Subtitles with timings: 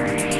[0.00, 0.39] Bye.